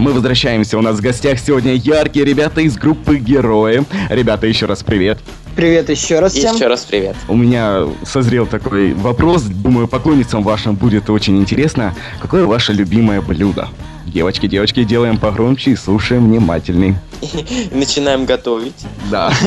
[0.00, 0.78] Мы возвращаемся.
[0.78, 3.84] У нас в гостях сегодня яркие ребята из группы Герои.
[4.08, 5.18] Ребята, еще раз привет.
[5.54, 6.54] Привет еще раз всем.
[6.54, 7.16] Еще раз привет.
[7.28, 9.42] У меня созрел такой вопрос.
[9.42, 11.94] Думаю, поклонницам вашим будет очень интересно.
[12.18, 13.68] Какое ваше любимое блюдо?
[14.06, 16.94] Девочки, девочки, делаем погромче и слушаем внимательней.
[17.70, 18.86] Начинаем готовить.
[19.10, 19.30] Да.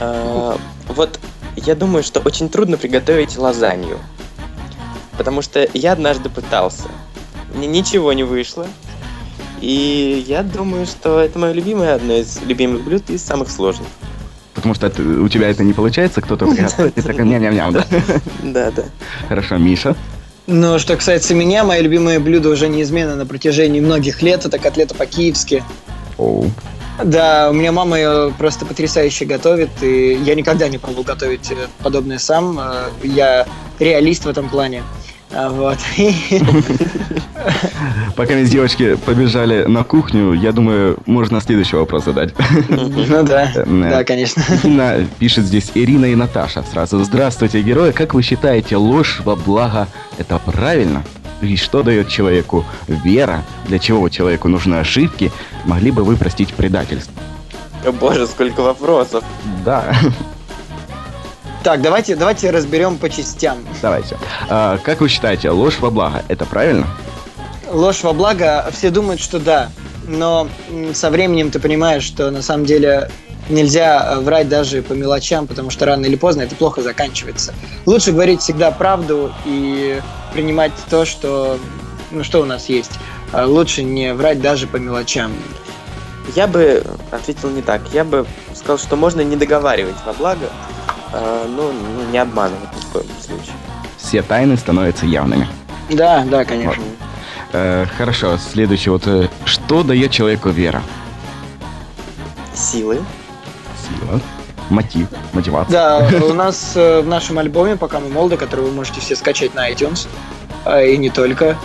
[0.00, 0.56] А,
[0.86, 1.18] вот
[1.56, 3.98] я думаю, что очень трудно приготовить лазанью.
[5.16, 6.84] Потому что я однажды пытался.
[7.54, 8.66] Мне ничего не вышло.
[9.60, 13.88] И я думаю, что это мое любимое, одно из любимых блюд и самых сложных.
[14.54, 17.84] Потому что это- у тебя это не получается, кто-то приготовит, такой ням-ням-ням, да?
[18.42, 18.84] Да, да.
[19.28, 19.96] Хорошо, Миша.
[20.46, 24.46] Ну, что касается меня, мое любимое блюдо уже неизменно на протяжении многих лет.
[24.46, 25.62] Это котлета по-киевски.
[26.16, 26.50] Оу.
[27.04, 31.54] Да, у меня мама ее просто потрясающе готовит, и я никогда не пробовал готовить э,
[31.82, 32.58] подобное сам.
[32.58, 33.46] Э, Я
[33.78, 34.82] реалист в этом плане.
[35.32, 35.78] А, Вот.
[38.16, 42.34] Пока мы девочки побежали на кухню, я думаю, можно следующий вопрос задать.
[42.68, 44.42] Ну да, Э, да, конечно.
[44.64, 47.02] Ирина пишет здесь Ирина и Наташа сразу.
[47.04, 47.92] Здравствуйте, герои.
[47.92, 49.86] Как вы считаете, ложь во благо
[50.18, 51.04] это правильно?
[51.42, 53.44] И что дает человеку вера?
[53.66, 55.30] Для чего человеку нужны ошибки?
[55.64, 57.12] Могли бы вы простить предательство?
[57.86, 59.22] О боже, сколько вопросов.
[59.64, 59.94] Да,
[61.64, 63.58] Так, давайте, давайте разберем по частям.
[63.82, 64.16] давайте.
[64.48, 66.86] А, как вы считаете, ложь во благо это правильно?
[67.70, 69.70] Ложь во благо, все думают, что да.
[70.06, 70.48] Но
[70.94, 73.10] со временем ты понимаешь, что на самом деле
[73.48, 77.54] нельзя э, врать даже по мелочам, потому что рано или поздно это плохо заканчивается.
[77.86, 80.00] Лучше говорить всегда правду и
[80.32, 81.58] принимать то, что,
[82.10, 82.92] ну, что у нас есть.
[83.32, 85.32] А Лучше не врать даже по мелочам.
[86.34, 87.82] Я бы ответил не так.
[87.92, 90.50] Я бы сказал, что можно не договаривать во благо,
[91.12, 91.72] а, но
[92.10, 93.54] не обманывать ни в коем случае.
[93.96, 95.48] Все тайны становятся явными.
[95.90, 96.82] Да, да, конечно.
[97.52, 99.06] Э, хорошо, следующий вот.
[99.06, 100.82] э, Что дает человеку вера?
[102.54, 102.98] Силы.
[103.82, 104.20] Сила,
[104.68, 105.72] мотив, мотивация.
[105.72, 109.54] Да, у нас э, в нашем альбоме «Пока мы молоды», который вы можете все скачать
[109.54, 110.08] на iTunes,
[110.84, 111.56] и не только.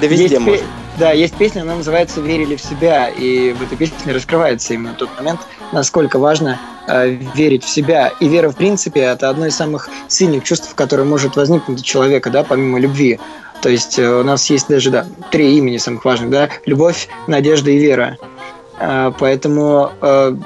[0.00, 0.64] Да везде можно.
[0.98, 5.08] Да, есть песня, она называется «Верили в себя», и в этой песне раскрывается именно тот
[5.18, 5.40] момент,
[5.72, 8.12] насколько важно э, верить в себя.
[8.20, 12.30] И вера, в принципе, это одно из самых сильных чувств, которое может возникнуть у человека,
[12.30, 13.18] да, помимо любви.
[13.60, 17.72] То есть э, у нас есть даже, да, три имени самых важных, да, любовь, надежда
[17.72, 18.16] и вера.
[18.78, 20.36] А, Поэтому э,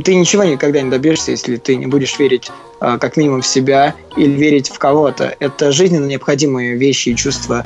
[0.00, 3.94] ты ничего никогда не добьешься, если ты не будешь верить э, как минимум в себя
[4.16, 5.36] или верить в кого-то.
[5.38, 7.64] Это жизненно необходимые вещи и чувства.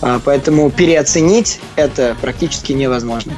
[0.00, 3.32] А, Поэтому переоценить это практически невозможно.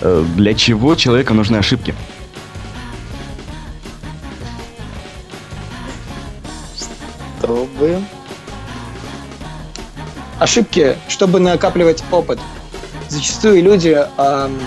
[0.00, 1.94] Э, Для чего человеку нужны ошибки?
[7.38, 8.02] Чтобы...
[10.38, 12.38] Ошибки, чтобы накапливать опыт.
[13.08, 14.58] Зачастую люди, ам,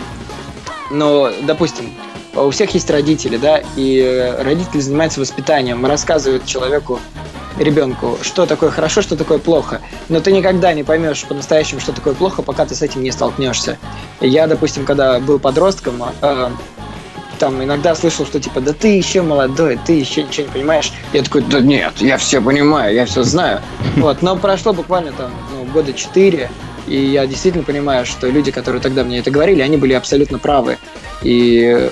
[0.91, 1.93] ну, допустим,
[2.35, 6.99] у всех есть родители, да, и родители занимаются воспитанием, рассказывают человеку,
[7.57, 9.81] ребенку, что такое хорошо, что такое плохо.
[10.09, 13.77] Но ты никогда не поймешь по-настоящему, что такое плохо, пока ты с этим не столкнешься.
[14.21, 16.49] Я, допустим, когда был подростком, э,
[17.39, 20.93] там иногда слышал, что типа, да ты еще молодой, ты еще ничего не понимаешь.
[21.11, 23.61] Я такой, да нет, я все понимаю, я все знаю.
[23.97, 26.49] Вот, но прошло буквально там ну, года четыре,
[26.87, 30.77] и я действительно понимаю, что люди, которые тогда мне это говорили, они были абсолютно правы.
[31.21, 31.89] И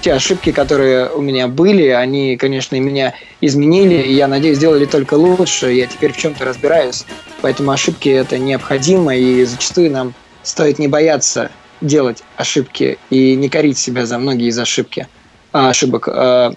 [0.00, 5.14] те ошибки, которые у меня были, они, конечно, меня изменили, и я надеюсь, сделали только
[5.14, 5.72] лучше.
[5.72, 7.04] Я теперь в чем-то разбираюсь.
[7.42, 11.50] Поэтому ошибки это необходимо, и зачастую нам стоит не бояться
[11.80, 15.06] делать ошибки и не корить себя за многие из ошибки,
[15.52, 16.08] а, ошибок.
[16.08, 16.52] А,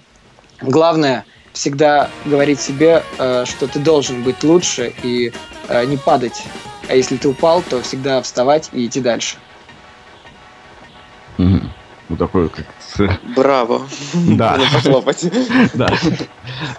[0.62, 5.32] Главное всегда говорить себе, а, что ты должен быть лучше и
[5.88, 6.44] не падать.
[6.90, 9.38] А если ты упал, то всегда вставать и идти дальше.
[11.38, 11.72] Мгм.
[12.12, 12.66] Ну, такой, как...
[13.36, 13.88] Браво.
[14.14, 14.60] Да.
[14.74, 15.26] Похлопать.
[15.74, 15.94] Да.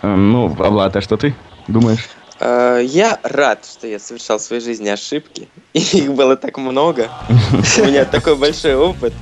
[0.03, 1.34] Э, Ну, Влад, а что ты
[1.69, 2.07] думаешь?
[2.39, 5.48] А, Я рад, что я совершал в своей жизни ошибки.
[5.72, 7.09] И их было так много.
[7.78, 9.15] У меня такой большой опыт.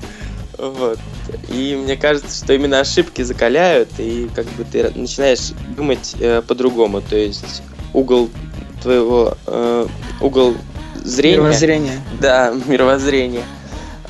[0.58, 0.99] Вот.
[1.49, 7.00] И мне кажется, что именно ошибки закаляют, и как бы ты начинаешь думать э, по-другому.
[7.02, 7.62] То есть
[7.94, 8.29] угол
[8.82, 9.87] твоего э,
[10.20, 10.56] угол
[10.96, 12.00] зрения, Мировоззрение.
[12.20, 13.43] да, мировоззрения,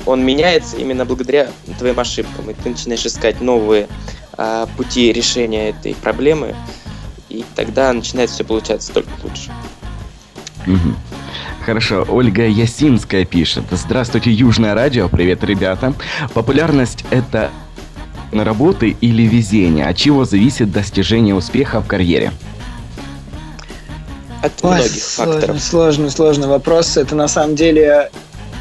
[0.05, 2.49] он меняется именно благодаря твоим ошибкам.
[2.49, 3.87] И ты начинаешь искать новые
[4.33, 6.55] а, пути решения этой проблемы.
[7.29, 9.51] И тогда начинает все получаться только лучше.
[10.65, 10.97] Мгм.
[11.65, 13.63] Хорошо, Ольга Ясинская пишет.
[13.71, 15.07] Здравствуйте, Южное радио.
[15.09, 15.93] Привет, ребята.
[16.33, 17.51] Популярность это
[18.31, 19.85] работы или везение?
[19.85, 22.31] От чего зависит достижение успеха в карьере?
[24.41, 25.61] От Ой, многих сложный, факторов.
[25.61, 26.97] Сложный, сложный вопрос.
[26.97, 28.09] Это на самом деле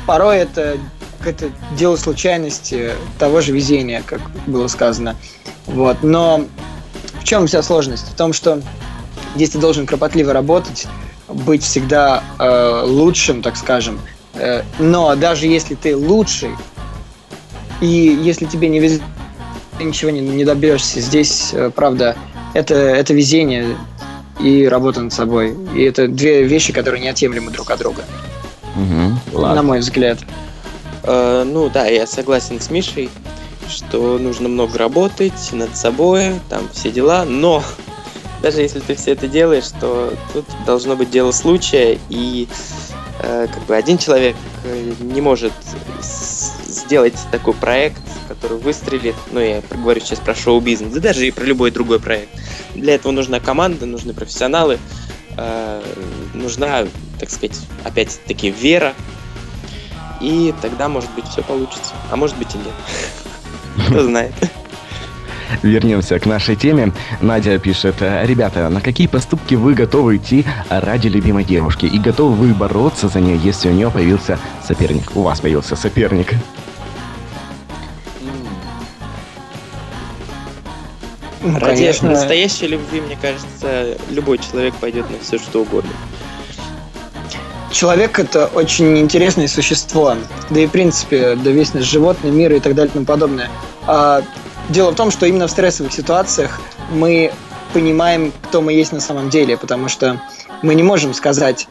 [0.06, 0.76] порой это
[1.26, 5.16] это дело случайности, того же везения, как было сказано.
[5.66, 6.02] Вот.
[6.02, 6.46] Но
[7.20, 8.08] в чем вся сложность?
[8.08, 8.60] В том, что
[9.34, 10.86] здесь ты должен кропотливо работать,
[11.28, 14.00] быть всегда э, лучшим, так скажем.
[14.34, 16.50] Э, но даже если ты лучший,
[17.80, 19.02] и если тебе не везет,
[19.78, 21.00] ты ничего не, не добьешься.
[21.00, 22.16] Здесь, э, правда,
[22.54, 23.76] это, это везение
[24.38, 25.56] и работа над собой.
[25.74, 28.04] И это две вещи, которые неотъемлемы друг от друга.
[28.76, 30.18] Угу, на мой взгляд.
[31.04, 33.10] Э, ну да, я согласен с Мишей,
[33.68, 37.62] что нужно много работать над собой, там все дела, но
[38.42, 42.48] даже если ты все это делаешь, то тут должно быть дело случая, и
[43.22, 45.52] э, как бы один человек э, не может
[46.66, 51.44] сделать такой проект, который выстрелит, ну я говорю сейчас про шоу-бизнес, да даже и про
[51.44, 52.30] любой другой проект.
[52.74, 54.78] Для этого нужна команда, нужны профессионалы,
[55.36, 55.82] э,
[56.34, 56.86] нужна,
[57.18, 58.94] так сказать, опять-таки вера,
[60.20, 63.86] и тогда, может быть, все получится, а может быть и нет.
[63.88, 64.34] Кто знает.
[65.62, 66.92] Вернемся к нашей теме.
[67.20, 71.86] Надя пишет, ребята, на какие поступки вы готовы идти ради любимой девушки?
[71.86, 75.10] И готовы вы бороться за нее, если у нее появился соперник?
[75.16, 76.34] У вас появился соперник.
[81.42, 82.10] Ну, Ради конечно.
[82.10, 85.90] настоящей любви, мне кажется, любой человек пойдет на все что угодно.
[87.80, 90.14] Человек это очень интересное существо,
[90.50, 93.48] да и в принципе, да весь наш животный мир и так далее и тому подобное.
[93.86, 94.22] А
[94.68, 96.60] Дело в том, что именно в стрессовых ситуациях
[96.90, 97.32] мы
[97.72, 100.20] понимаем, кто мы есть на самом деле, потому что
[100.60, 101.68] мы не можем сказать,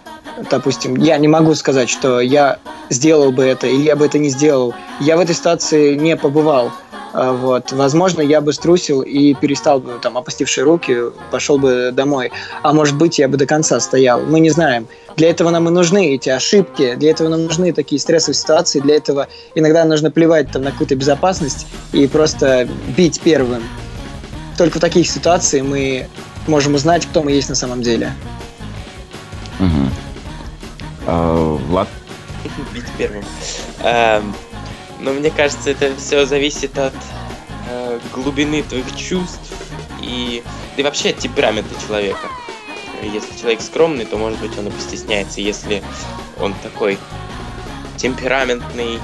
[0.50, 2.58] допустим, я не могу сказать, что я
[2.90, 4.74] сделал бы это или я бы это не сделал.
[5.00, 6.72] Я в этой ситуации не побывал.
[7.14, 7.72] А, вот.
[7.72, 10.98] Возможно, я бы струсил и перестал бы, там, опустившие руки,
[11.32, 12.32] пошел бы домой.
[12.62, 14.22] А может быть, я бы до конца стоял.
[14.22, 14.88] Мы не знаем.
[15.16, 18.96] Для этого нам и нужны эти ошибки, для этого нам нужны такие стрессовые ситуации, для
[18.96, 23.64] этого иногда нужно плевать там, на какую-то безопасность и просто бить первым.
[24.58, 26.08] Только в таких ситуациях мы
[26.48, 28.14] можем узнать, кто мы есть на самом деле.
[29.60, 29.90] Угу.
[31.08, 31.88] А, Влад?
[32.74, 33.24] Бить первым.
[35.00, 36.94] Но мне кажется, это все зависит от
[37.70, 39.54] э, глубины твоих чувств
[40.02, 40.44] и,
[40.76, 42.28] да и вообще от темперамента человека.
[43.02, 45.40] Если человек скромный, то, может быть, он и постесняется.
[45.40, 45.82] Если
[46.40, 46.98] он такой
[47.96, 49.00] темпераментный,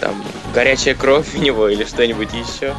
[0.00, 0.24] там,
[0.54, 2.74] горячая кровь у него или что-нибудь еще,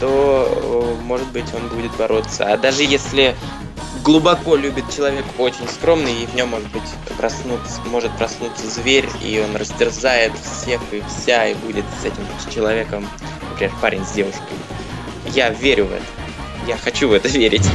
[0.00, 2.50] то, может быть, он будет бороться.
[2.50, 3.34] А даже если
[4.04, 6.82] глубоко любит человек очень скромный, и в нем может быть
[7.16, 12.22] проснуться, может проснуться зверь, и он растерзает всех и вся, и будет с этим
[12.54, 13.06] человеком,
[13.50, 14.56] например, парень с девушкой.
[15.32, 16.04] Я верю в это.
[16.68, 17.68] Я хочу в это верить.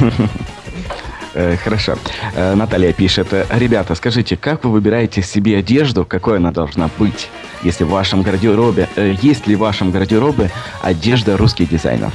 [1.32, 1.96] Э, хорошо.
[2.34, 3.28] Э, Наталья пишет.
[3.50, 7.28] Ребята, скажите, как вы выбираете себе одежду, какой она должна быть?
[7.62, 10.50] Если в вашем гардеробе, э, есть ли в вашем гардеробе
[10.82, 12.12] одежда русских дизайнеров?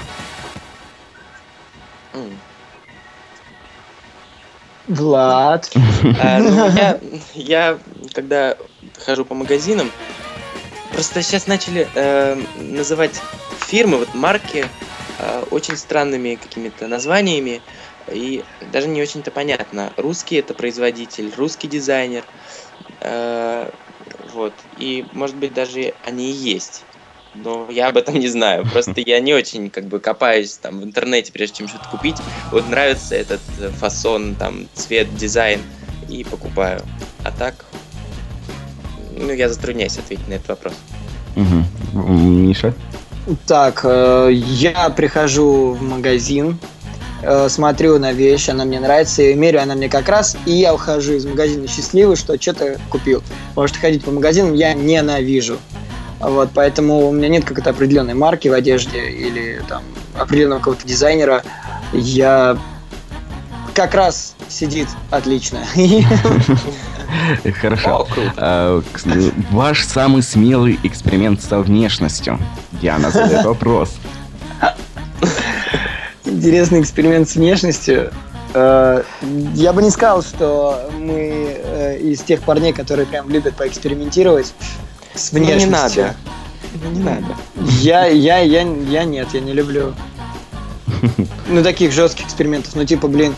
[4.87, 5.71] Влад.
[6.21, 6.99] А, ну, я,
[7.33, 7.79] я,
[8.13, 8.57] когда
[9.05, 9.91] хожу по магазинам,
[10.91, 13.21] просто сейчас начали э, называть
[13.59, 14.65] фирмы, вот марки,
[15.19, 17.61] э, очень странными какими-то названиями,
[18.11, 19.91] и даже не очень-то понятно.
[19.97, 22.25] Русский это производитель, русский дизайнер,
[23.01, 23.71] э,
[24.33, 26.85] вот, и может быть даже они и есть.
[27.43, 28.65] Но я об этом не знаю.
[28.71, 32.17] Просто я не очень как бы копаюсь там в интернете, прежде чем что-то купить.
[32.51, 35.61] Вот нравится этот э, фасон, там, цвет, дизайн
[36.09, 36.81] и покупаю.
[37.23, 37.65] А так,
[39.15, 40.73] ну, я затрудняюсь ответить на этот вопрос.
[41.35, 42.01] Угу.
[42.01, 42.73] Миша?
[43.47, 46.59] Так, э, я прихожу в магазин,
[47.23, 50.73] э, смотрю на вещь, она мне нравится, и мерю она мне как раз, и я
[50.73, 53.23] ухожу из магазина счастливый, что что-то купил.
[53.49, 55.57] Потому что ходить по магазинам я ненавижу.
[56.19, 59.83] Вот, поэтому у меня нет какой-то определенной марки в одежде или там
[60.17, 61.43] определенного какого-то дизайнера.
[61.93, 62.57] Я
[63.73, 65.59] как раз сидит отлично.
[67.61, 68.07] Хорошо.
[68.37, 68.81] А,
[69.51, 72.39] ваш самый смелый эксперимент со внешностью.
[72.81, 73.95] Диана задает вопрос.
[76.23, 78.11] Интересный эксперимент с внешностью.
[78.53, 79.03] А,
[79.53, 84.53] я бы не сказал, что мы э, из тех парней, которые прям любят поэкспериментировать
[85.15, 86.15] с внешностью.
[86.83, 86.99] не надо.
[86.99, 87.35] не надо.
[87.81, 89.93] Я, я, я, я нет, я не люблю.
[91.47, 92.75] Ну, таких жестких экспериментов.
[92.75, 93.35] Ну, типа, блин,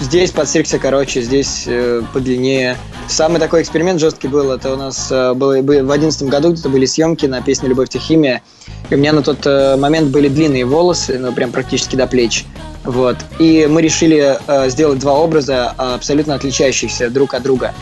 [0.00, 2.76] здесь подстригся короче, здесь э, подлиннее.
[3.08, 6.86] Самый такой эксперимент жесткий был, это у нас э, было, в одиннадцатом году где-то были
[6.86, 8.42] съемки на песню «Любовь Техимия»,
[8.88, 12.44] и у меня на тот э, момент были длинные волосы, ну, прям практически до плеч.
[12.84, 13.16] Вот.
[13.38, 17.74] И мы решили э, сделать два образа, абсолютно отличающихся друг от друга.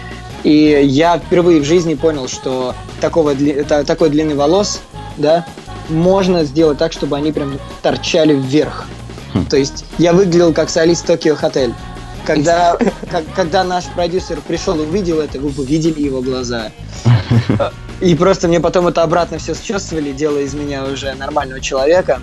[0.45, 4.81] И я впервые в жизни понял, что такого, такой длины волос,
[5.17, 5.47] да,
[5.89, 8.87] можно сделать так, чтобы они прям торчали вверх.
[9.35, 9.47] Хм.
[9.47, 11.75] То есть я выглядел как солист Токио Хотель.
[12.25, 12.77] Когда,
[13.11, 16.71] как, когда наш продюсер пришел и увидел это, вы бы видели его глаза.
[18.01, 22.21] И просто мне потом это обратно все счувствовали, делая из меня уже нормального человека.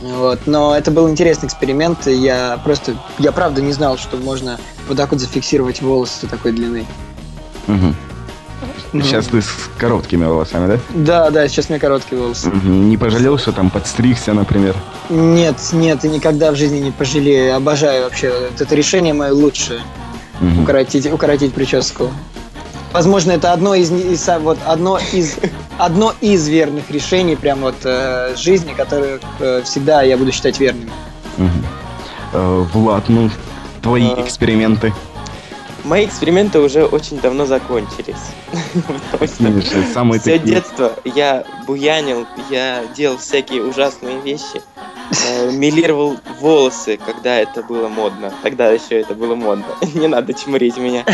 [0.00, 0.40] Вот.
[0.46, 2.06] Но это был интересный эксперимент.
[2.06, 6.86] Я просто, я правда не знал, что можно вот так вот зафиксировать волосы такой длины.
[7.66, 7.94] Угу.
[9.02, 10.78] Сейчас ты с короткими волосами, да?
[10.94, 12.50] Да, да, сейчас у меня короткие волосы.
[12.64, 14.74] Не пожалел, что там подстригся, например?
[15.10, 17.56] Нет, нет, и никогда в жизни не пожалею.
[17.56, 18.32] Обожаю вообще.
[18.58, 19.80] Это решение мое лучшее.
[20.40, 20.62] Угу.
[20.62, 22.10] Укоротить, укоротить прическу.
[22.92, 25.36] Возможно, это одно из, из вот одно из
[25.78, 30.90] одно из верных решений прям вот э, жизни, которые э, всегда я буду считать верными.
[31.36, 31.48] Угу.
[32.32, 33.30] Э, Влад, ну
[33.82, 34.22] твои а...
[34.22, 34.94] эксперименты.
[35.86, 38.16] Мои эксперименты уже очень давно закончились.
[40.20, 44.60] Все детство я буянил, я делал всякие ужасные вещи.
[45.28, 48.34] Э, милировал волосы, когда это было модно.
[48.42, 49.64] Тогда еще это было модно.
[49.94, 51.04] Не надо чморить меня.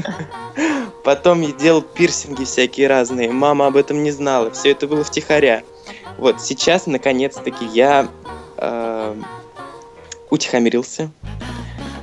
[1.04, 3.30] Потом я делал пирсинги всякие разные.
[3.30, 4.50] Мама об этом не знала.
[4.52, 5.64] Все это было втихаря.
[6.16, 8.08] Вот сейчас, наконец-таки, я
[8.56, 9.14] э,
[10.30, 11.10] утихомирился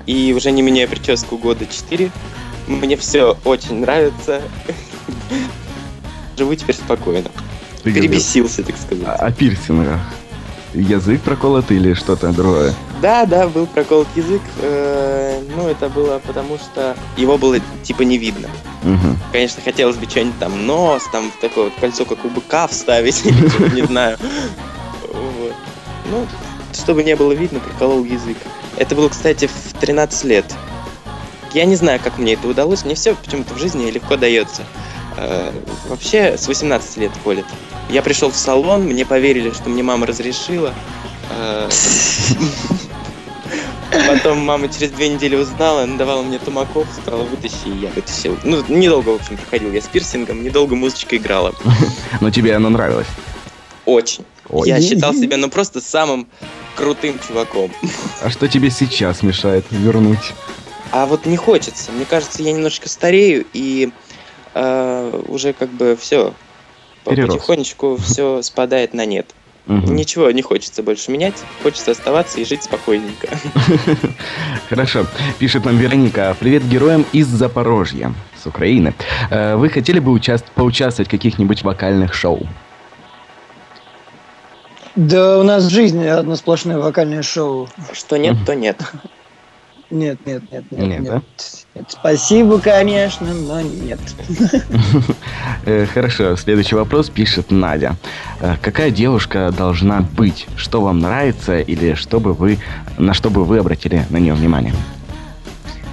[0.08, 2.10] и уже не меняя прическу года 4.
[2.68, 4.42] Мне все очень нравится.
[6.38, 7.30] Живу теперь спокойно.
[7.84, 9.06] Ты Перебесился, так сказать.
[9.06, 10.00] А, о пирсингах?
[10.74, 12.74] Язык проколот или что-то другое?
[13.02, 14.42] Да, да, был проколот язык.
[14.62, 18.50] Э, ну, это было потому, что его было типа не видно.
[18.84, 19.18] Угу.
[19.32, 23.24] Конечно, хотелось бы что-нибудь там нос, там такое вот кольцо, как у быка вставить,
[23.74, 24.18] не знаю.
[26.10, 26.26] Ну,
[26.74, 28.38] чтобы не было видно, проколол язык.
[28.78, 30.46] Это было, кстати, в 13 лет.
[31.54, 32.86] Я не знаю, как мне это удалось.
[32.86, 34.64] Мне все почему-то в жизни легко дается.
[35.18, 35.52] Э,
[35.88, 37.46] вообще, с 18 лет колет.
[37.90, 40.74] Я пришел в салон, мне поверили, что мне мама разрешила.
[41.32, 41.70] Э,
[44.08, 48.38] потом мама через две недели узнала, надавала мне тумаков, сказала, вытащи, и я вытащил.
[48.44, 51.56] Ну, недолго, в общем, проходил я с пирсингом, недолго музычка играла.
[52.22, 53.08] Но тебе оно нравилось?
[53.86, 54.26] Очень.
[54.50, 54.68] Ой.
[54.68, 56.28] Я считал себя, ну, просто самым
[56.76, 57.72] крутым чуваком.
[58.22, 60.34] А что тебе сейчас мешает вернуть?
[60.92, 61.92] А вот не хочется.
[61.92, 63.90] Мне кажется, я немножечко старею и
[64.54, 66.34] э, уже как бы все
[67.04, 69.34] потихонечку все спадает на нет.
[69.68, 69.92] Угу.
[69.92, 73.28] Ничего не хочется больше менять, хочется оставаться и жить спокойненько.
[74.70, 75.06] Хорошо.
[75.40, 76.38] Пишет нам Вероника.
[76.40, 78.94] Привет героям из Запорожья, с Украины.
[79.30, 80.46] Э, вы хотели бы участ...
[80.52, 82.48] поучаствовать в каких-нибудь вокальных шоу?
[84.98, 87.70] Да у нас в жизни одно сплошное вокальное шоу.
[87.94, 88.82] Что нет, то нет.
[89.92, 91.00] Нет, нет, нет, нет, нет.
[91.00, 91.24] нет.
[91.76, 91.86] нет.
[91.88, 94.00] Спасибо, конечно, но нет.
[95.66, 97.96] Э, хорошо, следующий вопрос пишет Надя.
[98.40, 100.48] Э, какая девушка должна быть?
[100.56, 102.58] Что вам нравится или что бы вы,
[102.98, 104.74] на что бы вы обратили на нее внимание?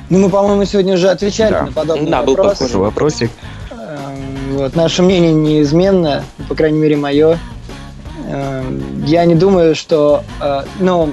[0.09, 1.67] Ну, мы, по-моему, сегодня уже отвечали да.
[1.67, 2.37] на подобный да, вопрос.
[2.37, 3.31] был похожий вопросик.
[3.71, 7.39] Эм, вот, наше мнение неизменно, по крайней мере, мое.
[8.27, 11.13] Эм, я не думаю, что, э, ну,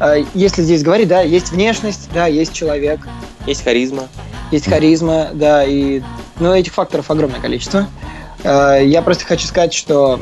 [0.00, 3.00] э, если здесь говорить, да, есть внешность, да, есть человек.
[3.46, 4.08] Есть харизма.
[4.50, 6.02] Есть харизма, да, и,
[6.38, 7.86] ну, этих факторов огромное количество.
[8.42, 10.20] Э, я просто хочу сказать, что,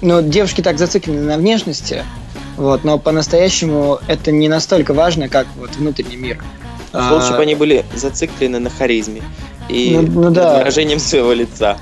[0.00, 2.04] ну, девушки так зациклены на внешности,
[2.56, 6.42] вот, но по-настоящему это не настолько важно, как вот внутренний мир.
[6.92, 9.22] Лучше бы они были зациклены на харизме
[9.68, 10.58] и ну, ну, да.
[10.58, 11.78] выражением своего лица.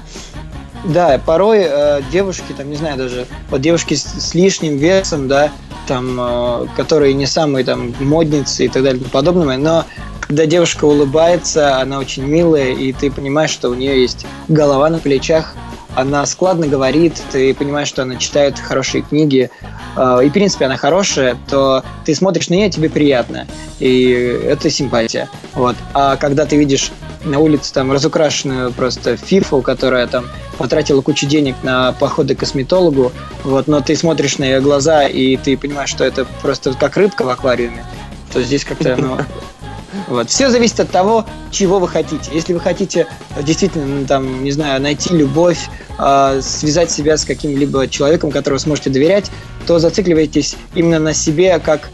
[0.84, 5.50] Да, порой э, девушки, там, не знаю, даже вот девушки с, с лишним весом, да,
[5.86, 9.84] там, э, которые не самые там модницы и так далее и подобное, но
[10.20, 14.98] когда девушка улыбается, она очень милая, и ты понимаешь, что у нее есть голова на
[14.98, 15.54] плечах,
[15.94, 19.50] она складно говорит, ты понимаешь, что она читает хорошие книги,
[19.96, 23.46] э, и, в принципе, она хорошая, то ты смотришь на нее, тебе приятно,
[23.80, 24.12] и
[24.46, 25.28] это симпатия.
[25.54, 25.76] Вот.
[25.92, 26.90] А когда ты видишь
[27.24, 30.26] на улице там разукрашенную просто фифу, которая там
[30.58, 33.12] потратила кучу денег на походы к косметологу,
[33.44, 37.24] вот, но ты смотришь на ее глаза, и ты понимаешь, что это просто как рыбка
[37.24, 37.84] в аквариуме,
[38.32, 39.18] то здесь как-то, ну,
[40.08, 40.30] вот.
[40.30, 42.30] Все зависит от того, чего вы хотите.
[42.32, 43.06] Если вы хотите
[43.42, 48.90] действительно, ну, там, не знаю, найти любовь, э, связать себя с каким-либо человеком, которого сможете
[48.90, 49.30] доверять,
[49.66, 51.90] то зацикливайтесь именно на себе как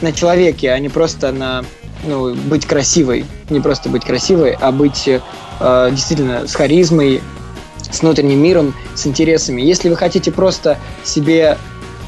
[0.00, 1.64] на человеке, а не просто на
[2.04, 3.26] ну, быть красивой.
[3.48, 5.20] Не просто быть красивой, а быть э,
[5.90, 7.20] действительно с харизмой,
[7.90, 9.62] с внутренним миром, с интересами.
[9.62, 11.58] Если вы хотите просто себе,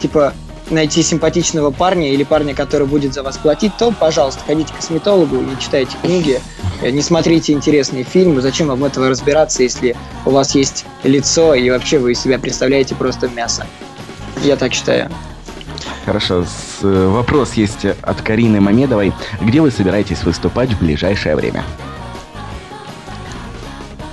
[0.01, 0.33] типа,
[0.71, 5.37] найти симпатичного парня или парня, который будет за вас платить, то, пожалуйста, ходите к косметологу,
[5.37, 6.41] не читайте книги,
[6.81, 8.41] э, не смотрите интересные фильмы.
[8.41, 13.29] Зачем вам этого разбираться, если у вас есть лицо и вообще вы себя представляете просто
[13.29, 13.67] мясо?
[14.43, 15.11] Я так считаю.
[16.05, 16.45] Хорошо.
[16.45, 19.13] С, э, вопрос есть от Карины Мамедовой.
[19.41, 21.65] Где вы собираетесь выступать в ближайшее время?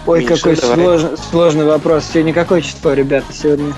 [0.05, 2.05] Ой, Миша, какой сложный, сложный вопрос.
[2.11, 3.73] Сегодня какое число, ребята, сегодня?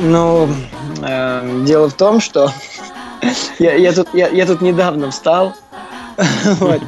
[0.00, 0.48] Ну,
[1.02, 2.52] э, дело в том, что
[3.58, 5.54] я, я, тут, я, я тут недавно встал,
[6.44, 6.80] вот,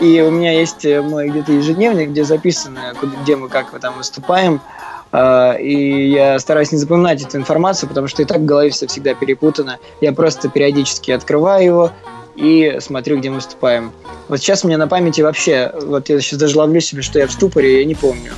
[0.00, 4.54] и у меня есть мой где-то ежедневник, где записано, где мы как мы там выступаем,
[4.54, 4.79] э,
[5.12, 9.14] и я стараюсь не запоминать эту информацию, потому что и так в голове все всегда
[9.14, 9.78] перепутано.
[10.00, 11.92] Я просто периодически открываю его
[12.36, 13.92] и смотрю, где мы выступаем.
[14.28, 17.26] Вот сейчас у меня на памяти вообще, вот я сейчас даже ловлю себе, что я
[17.26, 18.32] в ступоре, я не помню.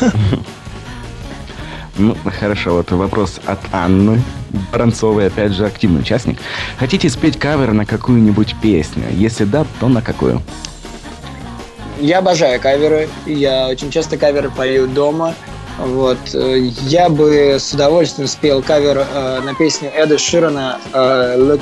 [2.00, 4.22] Ну, хорошо, вот вопрос от Анны
[4.70, 6.38] Воронцовой, опять же, активный участник.
[6.78, 9.02] Хотите спеть кавер на какую-нибудь песню?
[9.10, 10.40] Если да, то на какую?
[12.00, 13.08] Я обожаю каверы.
[13.26, 15.34] Я очень часто каверы пою дома.
[15.78, 16.18] Вот.
[16.34, 21.60] Э, я бы с удовольствием спел кавер э, на песню Эда Ширана э, Look,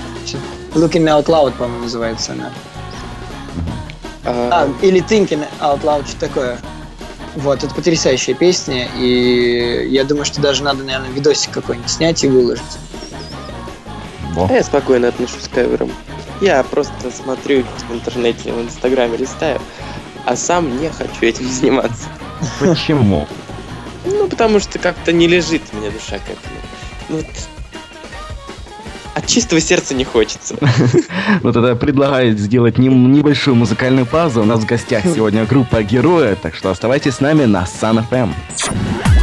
[0.75, 2.51] Looking Out Loud, по-моему, называется она.
[4.25, 6.59] А, или Thinking Out Loud, что такое.
[7.37, 12.29] Вот, это потрясающая песня, и я думаю, что даже надо, наверное, видосик какой-нибудь снять и
[12.29, 12.65] выложить.
[14.33, 14.49] Во.
[14.51, 15.93] Я спокойно отношусь к каверам.
[16.41, 19.61] Я просто смотрю в интернете, в инстаграме листаю,
[20.25, 22.09] а сам не хочу этим заниматься.
[22.59, 23.27] Почему?
[24.07, 26.57] Ну, потому что как-то не лежит мне душа к этому.
[27.09, 27.27] Вот
[29.17, 30.57] от чистого сердца не хочется.
[31.43, 34.43] Ну тогда предлагаю сделать небольшую музыкальную паузу.
[34.43, 39.16] У нас в гостях сегодня группа Героя, так что оставайтесь с нами на Sun FM.